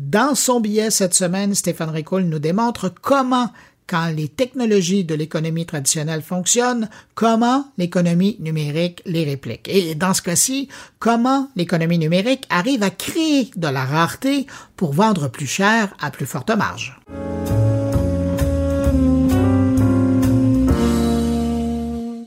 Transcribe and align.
Dans 0.00 0.36
son 0.36 0.60
billet 0.60 0.92
cette 0.92 1.12
semaine, 1.12 1.56
Stéphane 1.56 1.90
Ricoul 1.90 2.22
nous 2.22 2.38
démontre 2.38 2.88
comment 2.88 3.50
quand 3.88 4.14
les 4.14 4.28
technologies 4.28 5.02
de 5.02 5.16
l'économie 5.16 5.66
traditionnelle 5.66 6.22
fonctionnent, 6.22 6.88
comment 7.16 7.66
l'économie 7.78 8.36
numérique 8.38 9.02
les 9.06 9.24
réplique. 9.24 9.68
Et 9.68 9.96
dans 9.96 10.14
ce 10.14 10.22
cas-ci, 10.22 10.68
comment 11.00 11.48
l'économie 11.56 11.98
numérique 11.98 12.46
arrive 12.48 12.84
à 12.84 12.90
créer 12.90 13.50
de 13.56 13.66
la 13.66 13.84
rareté 13.84 14.46
pour 14.76 14.92
vendre 14.92 15.26
plus 15.26 15.48
cher 15.48 15.92
à 16.00 16.12
plus 16.12 16.26
forte 16.26 16.50
marge. 16.50 17.00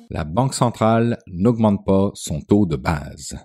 La 0.10 0.26
Banque 0.26 0.56
centrale 0.56 1.20
n'augmente 1.28 1.86
pas 1.86 2.12
son 2.16 2.42
taux 2.42 2.66
de 2.66 2.76
base. 2.76 3.38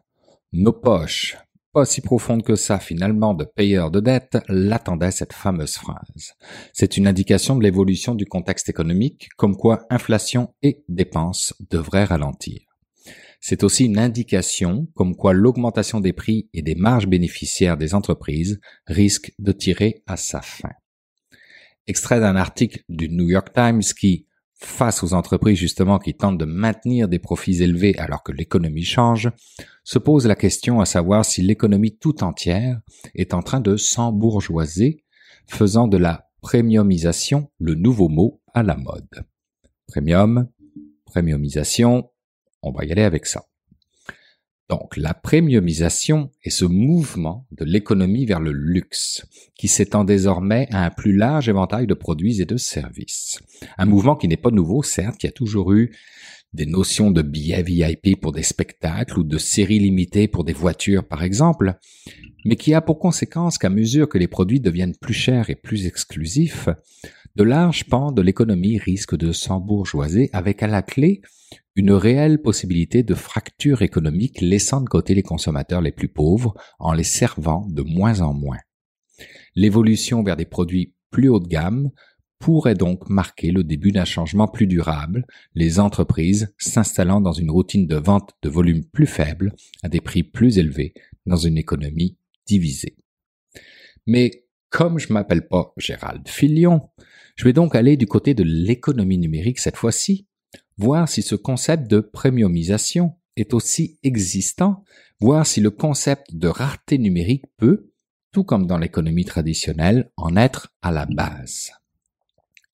Nos 0.52 0.72
poches 0.72 1.36
pas 1.76 1.84
si 1.84 2.00
profonde 2.00 2.42
que 2.42 2.56
ça 2.56 2.78
finalement 2.78 3.34
de 3.34 3.44
payeurs 3.44 3.90
de 3.90 4.00
dette, 4.00 4.38
l'attendait 4.48 5.10
cette 5.10 5.34
fameuse 5.34 5.74
phrase. 5.74 6.32
C'est 6.72 6.96
une 6.96 7.06
indication 7.06 7.54
de 7.54 7.62
l'évolution 7.62 8.14
du 8.14 8.24
contexte 8.24 8.70
économique, 8.70 9.28
comme 9.36 9.58
quoi 9.58 9.84
inflation 9.90 10.54
et 10.62 10.86
dépenses 10.88 11.52
devraient 11.68 12.04
ralentir. 12.04 12.62
C'est 13.42 13.62
aussi 13.62 13.84
une 13.84 13.98
indication 13.98 14.86
comme 14.94 15.16
quoi 15.16 15.34
l'augmentation 15.34 16.00
des 16.00 16.14
prix 16.14 16.48
et 16.54 16.62
des 16.62 16.76
marges 16.76 17.08
bénéficiaires 17.08 17.76
des 17.76 17.94
entreprises 17.94 18.58
risque 18.86 19.34
de 19.38 19.52
tirer 19.52 20.02
à 20.06 20.16
sa 20.16 20.40
fin. 20.40 20.72
Extrait 21.86 22.20
d'un 22.20 22.36
article 22.36 22.84
du 22.88 23.10
New 23.10 23.28
York 23.28 23.52
Times 23.52 23.82
qui, 23.82 24.26
face 24.58 25.02
aux 25.02 25.12
entreprises 25.12 25.58
justement 25.58 25.98
qui 25.98 26.14
tentent 26.14 26.38
de 26.38 26.44
maintenir 26.44 27.08
des 27.08 27.18
profits 27.18 27.62
élevés 27.62 27.96
alors 27.98 28.22
que 28.22 28.32
l'économie 28.32 28.84
change, 28.84 29.30
se 29.84 29.98
pose 29.98 30.26
la 30.26 30.34
question 30.34 30.80
à 30.80 30.86
savoir 30.86 31.24
si 31.24 31.42
l'économie 31.42 31.96
tout 31.96 32.24
entière 32.24 32.80
est 33.14 33.34
en 33.34 33.42
train 33.42 33.60
de 33.60 33.76
s'embourgeoiser, 33.76 35.04
faisant 35.46 35.88
de 35.88 35.96
la 35.96 36.28
premiumisation 36.40 37.50
le 37.58 37.74
nouveau 37.74 38.08
mot 38.08 38.40
à 38.54 38.62
la 38.62 38.76
mode. 38.76 39.26
Premium, 39.86 40.48
premiumisation, 41.04 42.10
on 42.62 42.72
va 42.72 42.84
y 42.84 42.92
aller 42.92 43.02
avec 43.02 43.26
ça. 43.26 43.44
Donc 44.68 44.96
la 44.96 45.14
premiumisation 45.14 46.30
est 46.42 46.50
ce 46.50 46.64
mouvement 46.64 47.46
de 47.52 47.64
l'économie 47.64 48.26
vers 48.26 48.40
le 48.40 48.50
luxe, 48.50 49.24
qui 49.56 49.68
s'étend 49.68 50.02
désormais 50.02 50.66
à 50.72 50.84
un 50.84 50.90
plus 50.90 51.14
large 51.14 51.48
éventail 51.48 51.86
de 51.86 51.94
produits 51.94 52.40
et 52.40 52.46
de 52.46 52.56
services. 52.56 53.40
Un 53.78 53.86
mouvement 53.86 54.16
qui 54.16 54.26
n'est 54.26 54.36
pas 54.36 54.50
nouveau, 54.50 54.82
certes, 54.82 55.18
qui 55.18 55.28
a 55.28 55.32
toujours 55.32 55.72
eu 55.72 55.94
des 56.56 56.66
notions 56.66 57.10
de 57.10 57.22
billets 57.22 57.62
VIP 57.62 58.20
pour 58.20 58.32
des 58.32 58.42
spectacles 58.42 59.20
ou 59.20 59.22
de 59.22 59.38
séries 59.38 59.78
limitées 59.78 60.26
pour 60.26 60.42
des 60.42 60.54
voitures, 60.54 61.06
par 61.06 61.22
exemple, 61.22 61.74
mais 62.44 62.56
qui 62.56 62.74
a 62.74 62.80
pour 62.80 62.98
conséquence 62.98 63.58
qu'à 63.58 63.68
mesure 63.68 64.08
que 64.08 64.18
les 64.18 64.26
produits 64.26 64.60
deviennent 64.60 64.96
plus 64.96 65.14
chers 65.14 65.50
et 65.50 65.54
plus 65.54 65.86
exclusifs, 65.86 66.68
de 67.36 67.44
larges 67.44 67.84
pans 67.84 68.10
de 68.10 68.22
l'économie 68.22 68.78
risquent 68.78 69.16
de 69.16 69.32
s'embourgeoiser 69.32 70.30
avec 70.32 70.62
à 70.62 70.66
la 70.66 70.82
clé 70.82 71.20
une 71.76 71.92
réelle 71.92 72.40
possibilité 72.40 73.02
de 73.02 73.14
fracture 73.14 73.82
économique 73.82 74.40
laissant 74.40 74.80
de 74.80 74.88
côté 74.88 75.14
les 75.14 75.22
consommateurs 75.22 75.82
les 75.82 75.92
plus 75.92 76.08
pauvres 76.08 76.54
en 76.78 76.94
les 76.94 77.04
servant 77.04 77.66
de 77.68 77.82
moins 77.82 78.22
en 78.22 78.32
moins. 78.32 78.58
L'évolution 79.54 80.22
vers 80.22 80.36
des 80.36 80.46
produits 80.46 80.94
plus 81.10 81.28
haut 81.28 81.40
de 81.40 81.48
gamme 81.48 81.90
pourrait 82.46 82.76
donc 82.76 83.10
marquer 83.10 83.50
le 83.50 83.64
début 83.64 83.90
d'un 83.90 84.04
changement 84.04 84.46
plus 84.46 84.68
durable, 84.68 85.26
les 85.56 85.80
entreprises 85.80 86.54
s'installant 86.58 87.20
dans 87.20 87.32
une 87.32 87.50
routine 87.50 87.88
de 87.88 87.96
vente 87.96 88.34
de 88.40 88.48
volume 88.48 88.84
plus 88.84 89.08
faible 89.08 89.52
à 89.82 89.88
des 89.88 90.00
prix 90.00 90.22
plus 90.22 90.56
élevés 90.56 90.94
dans 91.26 91.34
une 91.34 91.58
économie 91.58 92.16
divisée. 92.46 92.98
Mais 94.06 94.44
comme 94.70 95.00
je 95.00 95.12
m'appelle 95.12 95.48
pas 95.48 95.72
Gérald 95.76 96.28
Filion, 96.28 96.88
je 97.34 97.42
vais 97.42 97.52
donc 97.52 97.74
aller 97.74 97.96
du 97.96 98.06
côté 98.06 98.32
de 98.32 98.44
l'économie 98.44 99.18
numérique 99.18 99.58
cette 99.58 99.76
fois-ci 99.76 100.28
voir 100.78 101.08
si 101.08 101.22
ce 101.22 101.34
concept 101.34 101.90
de 101.90 101.98
premiumisation 101.98 103.16
est 103.34 103.54
aussi 103.54 103.98
existant, 104.04 104.84
voir 105.18 105.48
si 105.48 105.60
le 105.60 105.70
concept 105.70 106.36
de 106.36 106.46
rareté 106.46 106.96
numérique 106.98 107.46
peut, 107.56 107.90
tout 108.30 108.44
comme 108.44 108.68
dans 108.68 108.78
l'économie 108.78 109.24
traditionnelle, 109.24 110.12
en 110.16 110.36
être 110.36 110.76
à 110.80 110.92
la 110.92 111.06
base. 111.06 111.72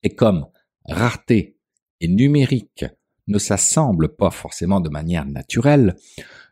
Et 0.02 0.14
comme 0.14 0.46
rareté 0.84 1.58
et 2.00 2.08
numérique 2.08 2.84
ne 3.28 3.38
s'assemblent 3.38 4.14
pas 4.16 4.30
forcément 4.30 4.80
de 4.80 4.88
manière 4.88 5.26
naturelle, 5.26 5.94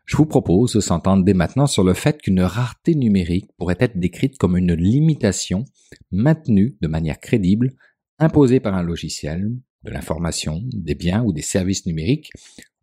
je 0.05 0.17
vous 0.17 0.25
propose 0.25 0.73
de 0.73 0.79
s'entendre 0.79 1.23
dès 1.23 1.33
maintenant 1.33 1.67
sur 1.67 1.83
le 1.83 1.93
fait 1.93 2.21
qu'une 2.21 2.41
rareté 2.41 2.95
numérique 2.95 3.49
pourrait 3.57 3.77
être 3.79 3.97
décrite 3.97 4.37
comme 4.37 4.57
une 4.57 4.73
limitation 4.73 5.65
maintenue 6.11 6.75
de 6.81 6.87
manière 6.87 7.19
crédible, 7.19 7.71
imposée 8.19 8.59
par 8.59 8.75
un 8.75 8.83
logiciel, 8.83 9.51
de 9.83 9.91
l'information, 9.91 10.61
des 10.73 10.95
biens 10.95 11.23
ou 11.23 11.33
des 11.33 11.41
services 11.41 11.85
numériques 11.85 12.31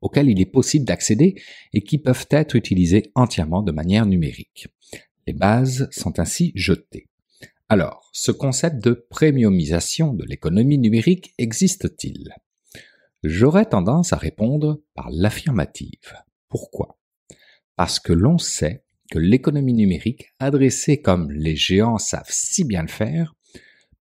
auxquels 0.00 0.28
il 0.28 0.40
est 0.40 0.46
possible 0.46 0.84
d'accéder 0.84 1.40
et 1.72 1.82
qui 1.82 1.98
peuvent 1.98 2.26
être 2.30 2.56
utilisés 2.56 3.10
entièrement 3.14 3.62
de 3.62 3.72
manière 3.72 4.06
numérique. 4.06 4.68
Les 5.26 5.32
bases 5.32 5.88
sont 5.90 6.18
ainsi 6.18 6.52
jetées. 6.54 7.07
Alors, 7.70 8.08
ce 8.14 8.32
concept 8.32 8.82
de 8.82 8.94
premiumisation 9.10 10.14
de 10.14 10.24
l'économie 10.24 10.78
numérique 10.78 11.34
existe-t-il? 11.36 12.34
J'aurais 13.22 13.66
tendance 13.66 14.14
à 14.14 14.16
répondre 14.16 14.80
par 14.94 15.10
l'affirmative. 15.10 16.14
Pourquoi? 16.48 16.98
Parce 17.76 18.00
que 18.00 18.14
l'on 18.14 18.38
sait 18.38 18.84
que 19.10 19.18
l'économie 19.18 19.74
numérique, 19.74 20.32
adressée 20.38 21.02
comme 21.02 21.30
les 21.30 21.56
géants 21.56 21.98
savent 21.98 22.30
si 22.30 22.64
bien 22.64 22.80
le 22.80 22.88
faire, 22.88 23.34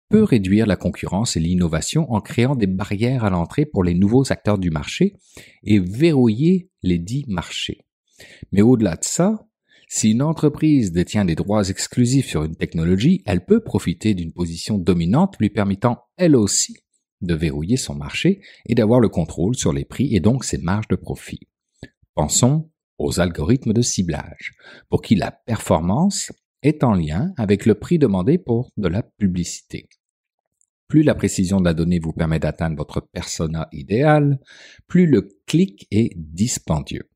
peut 0.08 0.24
réduire 0.24 0.66
la 0.66 0.78
concurrence 0.78 1.36
et 1.36 1.42
l'innovation 1.42 2.10
en 2.10 2.22
créant 2.22 2.56
des 2.56 2.68
barrières 2.68 3.26
à 3.26 3.30
l'entrée 3.30 3.66
pour 3.66 3.84
les 3.84 3.96
nouveaux 3.96 4.32
acteurs 4.32 4.60
du 4.60 4.70
marché 4.70 5.18
et 5.64 5.80
verrouiller 5.80 6.70
les 6.84 7.00
dits 7.00 7.26
marchés. 7.28 7.86
Mais 8.54 8.62
au-delà 8.62 8.96
de 8.96 9.04
ça, 9.04 9.46
si 9.90 10.12
une 10.12 10.22
entreprise 10.22 10.92
détient 10.92 11.24
des 11.24 11.36
droits 11.36 11.70
exclusifs 11.70 12.28
sur 12.28 12.44
une 12.44 12.58
technologie, 12.58 13.24
elle 13.26 13.46
peut 13.46 13.62
profiter 13.62 14.14
d'une 14.14 14.34
position 14.34 14.78
dominante 14.78 15.38
lui 15.40 15.50
permettant 15.50 16.04
elle 16.18 16.36
aussi 16.36 16.78
de 17.22 17.34
verrouiller 17.34 17.78
son 17.78 17.96
marché 17.96 18.42
et 18.66 18.76
d'avoir 18.76 19.00
le 19.00 19.10
contrôle 19.10 19.56
sur 19.56 19.72
les 19.72 19.86
prix 19.86 20.14
et 20.14 20.20
donc 20.20 20.44
ses 20.44 20.58
marges 20.58 20.90
de 20.90 20.98
profit. 20.98 21.40
Pensons 22.16 22.70
aux 22.98 23.20
algorithmes 23.20 23.74
de 23.74 23.82
ciblage, 23.82 24.56
pour 24.90 25.02
qui 25.02 25.16
la 25.16 25.32
performance 25.32 26.32
est 26.64 26.84
en 26.84 26.94
lien 26.94 27.34
avec 27.38 27.66
le 27.66 27.76
prix 27.76 27.98
demandé 27.98 28.38
pour 28.38 28.72
de 28.76 28.90
la 28.90 29.04
publicité. 29.04 29.88
Plus 30.88 31.04
la 31.04 31.16
précision 31.16 31.60
de 31.60 31.66
la 31.66 31.74
donnée 31.74 32.00
vous 32.00 32.14
permet 32.14 32.40
d'atteindre 32.40 32.76
votre 32.76 33.02
persona 33.02 33.68
idéal, 33.72 34.40
plus 34.88 35.06
le 35.06 35.30
clic 35.46 35.88
est 35.92 36.12
dispendieux. 36.16 37.10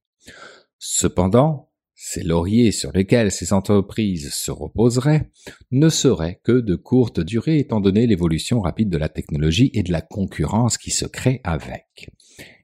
Cependant, 0.78 1.71
ces 2.04 2.24
lauriers 2.24 2.72
sur 2.72 2.92
lesquels 2.92 3.32
ces 3.32 3.54
entreprises 3.54 4.34
se 4.34 4.50
reposeraient 4.50 5.30
ne 5.70 5.88
seraient 5.88 6.42
que 6.44 6.60
de 6.60 6.76
courte 6.76 7.20
durée 7.20 7.60
étant 7.60 7.80
donné 7.80 8.08
l'évolution 8.08 8.60
rapide 8.60 8.90
de 8.90 8.98
la 8.98 9.08
technologie 9.08 9.70
et 9.76 9.84
de 9.84 9.92
la 9.92 10.02
concurrence 10.02 10.80
qui 10.80 10.90
se 10.90 11.06
crée 11.06 11.42
avec. 11.44 12.10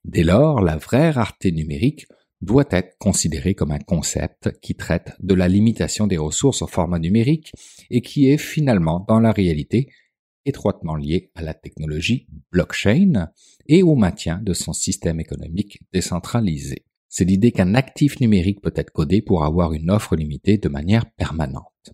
Dès 0.04 0.24
lors, 0.24 0.60
la 0.62 0.76
vraie 0.76 1.12
rareté 1.12 1.52
numérique 1.52 2.08
doit 2.42 2.66
être 2.72 2.98
considérée 2.98 3.54
comme 3.54 3.70
un 3.70 3.80
concept 3.80 4.60
qui 4.60 4.74
traite 4.74 5.12
de 5.20 5.36
la 5.36 5.48
limitation 5.48 6.08
des 6.08 6.18
ressources 6.18 6.64
au 6.64 6.68
format 6.68 6.98
numérique 6.98 7.52
et 7.92 8.02
qui 8.02 8.30
est 8.30 8.40
finalement, 8.40 9.06
dans 9.08 9.20
la 9.20 9.32
réalité, 9.32 9.92
étroitement 10.46 10.96
lié 10.96 11.30
à 11.36 11.44
la 11.44 11.54
technologie 11.54 12.28
blockchain 12.52 13.28
et 13.68 13.84
au 13.84 13.94
maintien 13.94 14.42
de 14.42 14.54
son 14.54 14.74
système 14.74 15.20
économique 15.20 15.80
décentralisé. 15.94 16.86
C'est 17.10 17.26
l'idée 17.26 17.52
qu'un 17.52 17.74
actif 17.74 18.20
numérique 18.20 18.62
peut 18.62 18.74
être 18.76 18.92
codé 18.92 19.22
pour 19.22 19.44
avoir 19.44 19.74
une 19.74 19.90
offre 19.90 20.16
limitée 20.16 20.58
de 20.58 20.70
manière 20.70 21.10
permanente. 21.12 21.94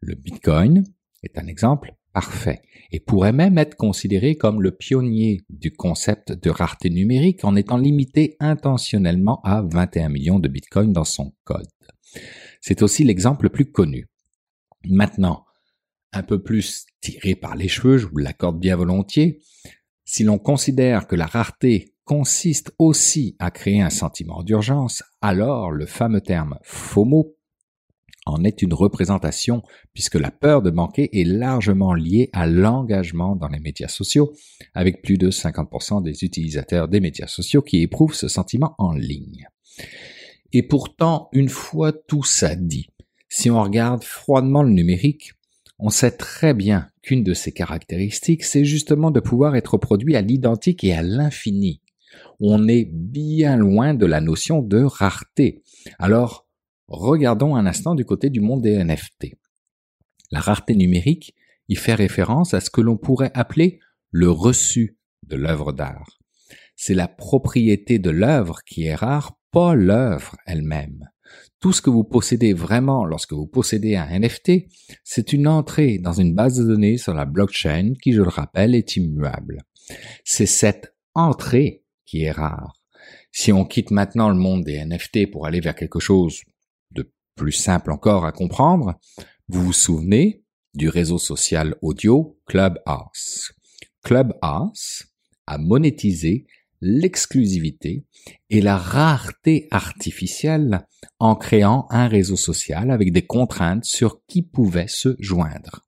Le 0.00 0.14
Bitcoin 0.14 0.84
est 1.22 1.38
un 1.38 1.46
exemple 1.46 1.94
parfait 2.12 2.62
et 2.90 3.00
pourrait 3.00 3.32
même 3.32 3.58
être 3.58 3.76
considéré 3.76 4.36
comme 4.36 4.62
le 4.62 4.70
pionnier 4.70 5.40
du 5.48 5.72
concept 5.72 6.32
de 6.32 6.50
rareté 6.50 6.90
numérique 6.90 7.44
en 7.44 7.56
étant 7.56 7.78
limité 7.78 8.36
intentionnellement 8.38 9.40
à 9.42 9.62
21 9.62 10.08
millions 10.10 10.38
de 10.38 10.48
bitcoins 10.48 10.92
dans 10.92 11.04
son 11.04 11.32
code. 11.44 11.68
C'est 12.60 12.82
aussi 12.82 13.04
l'exemple 13.04 13.44
le 13.44 13.50
plus 13.50 13.70
connu. 13.70 14.08
Maintenant, 14.84 15.44
un 16.12 16.22
peu 16.22 16.42
plus 16.42 16.84
tiré 17.00 17.34
par 17.34 17.56
les 17.56 17.68
cheveux, 17.68 17.96
je 17.96 18.06
vous 18.06 18.18
l'accorde 18.18 18.60
bien 18.60 18.76
volontiers, 18.76 19.40
si 20.04 20.24
l'on 20.24 20.38
considère 20.38 21.06
que 21.06 21.16
la 21.16 21.26
rareté 21.26 21.91
consiste 22.04 22.72
aussi 22.78 23.36
à 23.38 23.50
créer 23.50 23.80
un 23.80 23.90
sentiment 23.90 24.42
d'urgence, 24.42 25.02
alors 25.20 25.70
le 25.70 25.86
fameux 25.86 26.20
terme 26.20 26.58
FOMO 26.62 27.36
en 28.24 28.44
est 28.44 28.62
une 28.62 28.74
représentation 28.74 29.62
puisque 29.94 30.14
la 30.14 30.30
peur 30.30 30.62
de 30.62 30.70
manquer 30.70 31.20
est 31.20 31.24
largement 31.24 31.92
liée 31.92 32.30
à 32.32 32.46
l'engagement 32.46 33.34
dans 33.34 33.48
les 33.48 33.58
médias 33.58 33.88
sociaux, 33.88 34.32
avec 34.74 35.02
plus 35.02 35.18
de 35.18 35.30
50% 35.30 36.02
des 36.02 36.24
utilisateurs 36.24 36.88
des 36.88 37.00
médias 37.00 37.26
sociaux 37.26 37.62
qui 37.62 37.82
éprouvent 37.82 38.14
ce 38.14 38.28
sentiment 38.28 38.74
en 38.78 38.92
ligne. 38.92 39.48
Et 40.52 40.62
pourtant, 40.62 41.28
une 41.32 41.48
fois 41.48 41.92
tout 41.92 42.22
ça 42.22 42.54
dit, 42.54 42.88
si 43.28 43.50
on 43.50 43.62
regarde 43.62 44.04
froidement 44.04 44.62
le 44.62 44.70
numérique, 44.70 45.32
On 45.84 45.90
sait 45.90 46.12
très 46.12 46.54
bien 46.54 46.88
qu'une 47.02 47.24
de 47.24 47.34
ces 47.34 47.50
caractéristiques, 47.50 48.44
c'est 48.44 48.64
justement 48.64 49.10
de 49.10 49.18
pouvoir 49.18 49.56
être 49.56 49.78
produit 49.78 50.14
à 50.14 50.20
l'identique 50.20 50.84
et 50.84 50.92
à 50.92 51.02
l'infini. 51.02 51.81
On 52.40 52.68
est 52.68 52.88
bien 52.92 53.56
loin 53.56 53.94
de 53.94 54.06
la 54.06 54.20
notion 54.20 54.62
de 54.62 54.82
rareté. 54.82 55.62
Alors, 55.98 56.46
regardons 56.88 57.56
un 57.56 57.66
instant 57.66 57.94
du 57.94 58.04
côté 58.04 58.30
du 58.30 58.40
monde 58.40 58.62
des 58.62 58.82
NFT. 58.82 59.34
La 60.30 60.40
rareté 60.40 60.74
numérique 60.74 61.34
y 61.68 61.76
fait 61.76 61.94
référence 61.94 62.54
à 62.54 62.60
ce 62.60 62.70
que 62.70 62.80
l'on 62.80 62.96
pourrait 62.96 63.32
appeler 63.34 63.80
le 64.10 64.30
reçu 64.30 64.96
de 65.26 65.36
l'œuvre 65.36 65.72
d'art. 65.72 66.18
C'est 66.76 66.94
la 66.94 67.08
propriété 67.08 67.98
de 67.98 68.10
l'œuvre 68.10 68.60
qui 68.66 68.84
est 68.84 68.94
rare, 68.94 69.38
pas 69.50 69.74
l'œuvre 69.74 70.36
elle-même. 70.46 71.08
Tout 71.60 71.72
ce 71.72 71.80
que 71.80 71.90
vous 71.90 72.04
possédez 72.04 72.52
vraiment 72.52 73.04
lorsque 73.04 73.32
vous 73.32 73.46
possédez 73.46 73.94
un 73.94 74.18
NFT, 74.18 74.68
c'est 75.04 75.32
une 75.32 75.46
entrée 75.46 75.98
dans 75.98 76.12
une 76.12 76.34
base 76.34 76.58
de 76.58 76.64
données 76.64 76.98
sur 76.98 77.14
la 77.14 77.24
blockchain 77.24 77.92
qui, 78.02 78.12
je 78.12 78.22
le 78.22 78.28
rappelle, 78.28 78.74
est 78.74 78.96
immuable. 78.96 79.62
C'est 80.24 80.46
cette 80.46 80.94
entrée 81.14 81.81
qui 82.04 82.24
est 82.24 82.30
rare. 82.30 82.74
Si 83.32 83.52
on 83.52 83.64
quitte 83.64 83.90
maintenant 83.90 84.28
le 84.28 84.36
monde 84.36 84.64
des 84.64 84.84
NFT 84.84 85.30
pour 85.30 85.46
aller 85.46 85.60
vers 85.60 85.74
quelque 85.74 86.00
chose 86.00 86.42
de 86.90 87.10
plus 87.34 87.52
simple 87.52 87.90
encore 87.90 88.24
à 88.24 88.32
comprendre, 88.32 88.98
vous 89.48 89.64
vous 89.64 89.72
souvenez 89.72 90.44
du 90.74 90.88
réseau 90.88 91.18
social 91.18 91.76
audio 91.82 92.38
Clubhouse. 92.46 93.52
Clubhouse 94.02 95.04
a 95.46 95.58
monétisé 95.58 96.46
l'exclusivité 96.80 98.04
et 98.50 98.60
la 98.60 98.76
rareté 98.76 99.68
artificielle 99.70 100.86
en 101.18 101.36
créant 101.36 101.86
un 101.90 102.08
réseau 102.08 102.36
social 102.36 102.90
avec 102.90 103.12
des 103.12 103.24
contraintes 103.24 103.84
sur 103.84 104.24
qui 104.26 104.42
pouvait 104.42 104.88
se 104.88 105.16
joindre. 105.20 105.84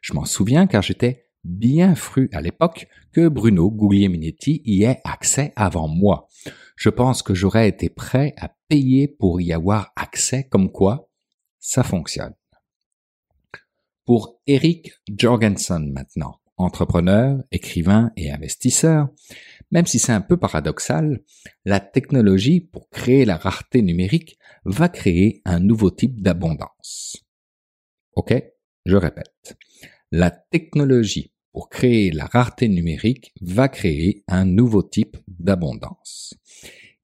Je 0.00 0.12
m'en 0.12 0.24
souviens 0.24 0.66
car 0.66 0.82
j'étais 0.82 1.27
bien 1.44 1.94
fru 1.94 2.28
à 2.32 2.40
l'époque 2.40 2.88
que 3.12 3.28
Bruno 3.28 3.70
Guglielminetti 3.70 4.62
y 4.64 4.84
ait 4.84 5.00
accès 5.04 5.52
avant 5.56 5.88
moi. 5.88 6.28
Je 6.76 6.88
pense 6.88 7.22
que 7.22 7.34
j'aurais 7.34 7.68
été 7.68 7.88
prêt 7.88 8.34
à 8.36 8.54
payer 8.68 9.08
pour 9.08 9.40
y 9.40 9.52
avoir 9.52 9.92
accès 9.96 10.44
comme 10.44 10.70
quoi 10.70 11.10
ça 11.58 11.82
fonctionne. 11.82 12.34
Pour 14.04 14.40
Eric 14.46 14.92
Jorgensen 15.08 15.92
maintenant, 15.92 16.40
entrepreneur, 16.56 17.42
écrivain 17.50 18.12
et 18.16 18.30
investisseur, 18.30 19.08
même 19.70 19.86
si 19.86 19.98
c'est 19.98 20.12
un 20.12 20.20
peu 20.20 20.36
paradoxal, 20.36 21.22
la 21.64 21.80
technologie 21.80 22.60
pour 22.60 22.88
créer 22.88 23.24
la 23.24 23.36
rareté 23.36 23.82
numérique 23.82 24.38
va 24.64 24.88
créer 24.88 25.42
un 25.44 25.60
nouveau 25.60 25.90
type 25.90 26.22
d'abondance. 26.22 27.24
Ok, 28.14 28.34
je 28.84 28.96
répète. 28.96 29.56
La 30.10 30.30
technologie 30.30 31.32
pour 31.52 31.68
créer 31.68 32.10
la 32.12 32.24
rareté 32.24 32.66
numérique 32.66 33.34
va 33.42 33.68
créer 33.68 34.24
un 34.26 34.46
nouveau 34.46 34.82
type 34.82 35.18
d'abondance. 35.26 36.32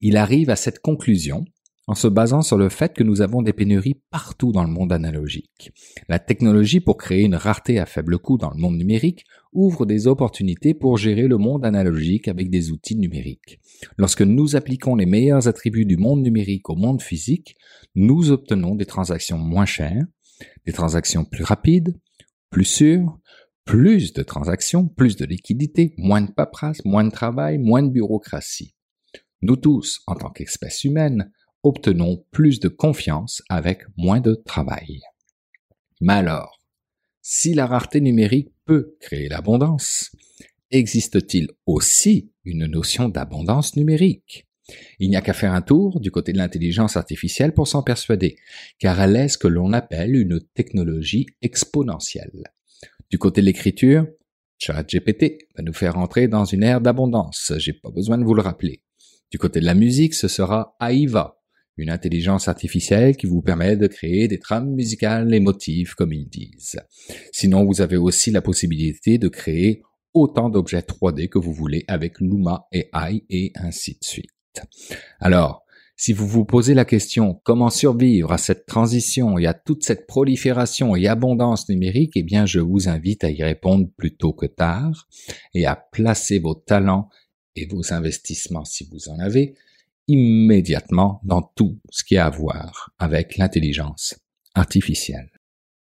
Il 0.01 0.17
arrive 0.17 0.49
à 0.49 0.57
cette 0.57 0.79
conclusion 0.79 1.45
en 1.87 1.95
se 1.95 2.09
basant 2.09 2.41
sur 2.41 2.57
le 2.57 2.71
fait 2.71 2.95
que 2.95 3.03
nous 3.03 3.21
avons 3.21 3.43
des 3.43 3.53
pénuries 3.53 4.01
partout 4.11 4.53
dans 4.53 4.65
le 4.65 4.71
monde 4.71 4.91
analogique. 4.91 5.73
La 6.09 6.19
technologie 6.19 6.81
pour 6.81 6.97
créer 6.97 7.25
une 7.25 7.35
rareté 7.35 7.79
à 7.79 7.85
faible 7.85 8.17
coût 8.19 8.39
dans 8.39 8.51
le 8.51 8.57
monde 8.57 8.79
numérique 8.79 9.27
ouvre 9.53 9.85
des 9.85 10.07
opportunités 10.07 10.73
pour 10.73 10.97
gérer 10.97 11.29
le 11.29 11.37
monde 11.37 11.67
analogique 11.67 12.27
avec 12.27 12.49
des 12.49 12.71
outils 12.71 12.97
numériques. 12.97 13.61
Lorsque 13.99 14.23
nous 14.23 14.57
appliquons 14.57 14.97
les 14.97 15.05
meilleurs 15.05 15.47
attributs 15.47 15.85
du 15.85 15.99
monde 15.99 16.23
numérique 16.23 16.71
au 16.71 16.75
monde 16.75 17.03
physique, 17.03 17.55
nous 17.95 18.31
obtenons 18.31 18.75
des 18.75 18.87
transactions 18.87 19.37
moins 19.37 19.67
chères, 19.67 20.07
des 20.65 20.73
transactions 20.73 21.27
plus 21.27 21.45
rapides, 21.45 21.95
plus 22.55 22.65
sûres, 22.65 23.19
plus 23.65 24.13
de 24.13 24.23
transactions, 24.23 24.87
plus 24.87 25.17
de 25.17 25.25
liquidités, 25.25 25.93
moins 25.99 26.21
de 26.21 26.31
paperasse, 26.31 26.85
moins 26.85 27.03
de 27.03 27.11
travail, 27.11 27.59
moins 27.59 27.83
de 27.83 27.91
bureaucratie. 27.91 28.77
Nous 29.43 29.57
tous, 29.57 30.03
en 30.07 30.15
tant 30.15 30.31
qu'espèce 30.31 30.85
humaine, 30.85 31.33
obtenons 31.65 32.25
plus 32.31 32.61
de 32.61 32.69
confiance 32.69 33.43
avec 33.49 33.83
moins 33.97 34.21
de 34.21 34.35
travail. 34.35 35.01
Mais 36.01 36.13
alors, 36.13 36.61
si 37.23 37.55
la 37.55 37.67
rareté 37.67 38.01
numérique 38.01 38.53
peut 38.67 38.95
créer 39.01 39.29
l'abondance, 39.29 40.15
existe-t-il 40.71 41.49
aussi 41.67 42.31
une 42.45 42.67
notion 42.67 43.09
d'abondance 43.09 43.75
numérique? 43.75 44.47
Il 44.99 45.11
n'y 45.11 45.17
a 45.17 45.21
qu'à 45.21 45.33
faire 45.33 45.53
un 45.53 45.63
tour 45.63 46.01
du 46.01 46.11
côté 46.11 46.33
de 46.33 46.39
l'intelligence 46.39 46.97
artificielle 46.97 47.53
pour 47.53 47.69
s'en 47.69 47.83
persuader, 47.83 48.37
car 48.79 49.01
elle 49.01 49.17
est 49.17 49.29
ce 49.29 49.39
que 49.39 49.49
l'on 49.49 49.73
appelle 49.73 50.17
une 50.17 50.41
technologie 50.55 51.27
exponentielle. 51.43 52.45
Du 53.11 53.19
côté 53.19 53.41
de 53.41 53.47
l'écriture, 53.47 54.07
ChatGPT 54.59 55.49
va 55.57 55.63
nous 55.63 55.73
faire 55.73 55.99
entrer 55.99 56.29
dans 56.29 56.45
une 56.45 56.63
ère 56.63 56.81
d'abondance, 56.81 57.53
j'ai 57.59 57.73
pas 57.75 57.91
besoin 57.91 58.19
de 58.19 58.25
vous 58.25 58.35
le 58.35 58.43
rappeler. 58.43 58.83
Du 59.31 59.39
côté 59.39 59.61
de 59.61 59.67
la 59.67 59.75
musique, 59.75 60.15
ce 60.15 60.29
sera 60.29 60.77
AIVA, 60.81 61.37
une 61.77 61.91
intelligence 61.91 62.49
artificielle 62.49 63.17
qui 63.17 63.27
vous 63.27 63.43
permet 63.43 63.77
de 63.77 63.87
créer 63.87 64.29
des 64.29 64.39
trames 64.39 64.71
musicales 64.71 65.35
émotives, 65.35 65.95
comme 65.95 66.13
ils 66.13 66.29
disent. 66.29 66.79
Sinon, 67.33 67.65
vous 67.65 67.81
avez 67.81 67.97
aussi 67.97 68.31
la 68.31 68.43
possibilité 68.43 69.19
de 69.19 69.29
créer 69.29 69.83
autant 70.13 70.49
d'objets 70.49 70.81
3D 70.81 71.29
que 71.29 71.39
vous 71.39 71.53
voulez 71.53 71.85
avec 71.89 72.21
Luma 72.21 72.67
AI 72.73 73.25
et 73.29 73.53
ainsi 73.57 73.99
de 74.01 74.05
suite. 74.05 74.31
Alors, 75.21 75.65
si 75.97 76.13
vous 76.13 76.27
vous 76.27 76.45
posez 76.45 76.75
la 76.75 76.85
question 76.85 77.41
comment 77.45 77.71
survivre 77.71 78.33
à 78.33 78.39
cette 78.39 78.67
transition 78.67 79.39
et 79.39 79.47
à 79.47 79.55
toute 79.55 79.85
cette 79.85 80.07
prolifération 80.09 80.97
et 80.97 81.07
abondance 81.07 81.69
numérique, 81.69 82.13
eh 82.17 82.25
bien, 82.25 82.47
je 82.47 82.59
vous 82.59 82.89
invite 82.89 83.23
à 83.23 83.31
y 83.31 83.43
répondre 83.43 83.89
plus 83.97 84.17
tôt 84.17 84.33
que 84.33 84.47
tard 84.47 85.09
et 85.55 85.67
à 85.67 85.77
placer 85.77 86.41
vos 86.41 86.55
talents 86.55 87.09
et 87.55 87.67
vos 87.67 87.93
investissements, 87.93 88.65
si 88.65 88.89
vous 88.91 89.09
en 89.09 89.21
avez, 89.21 89.55
immédiatement 90.09 91.21
dans 91.23 91.43
tout 91.43 91.79
ce 91.91 92.03
qui 92.03 92.17
a 92.17 92.27
à 92.27 92.31
voir 92.31 92.93
avec 92.99 93.37
l'intelligence 93.37 94.17
artificielle. 94.55 95.34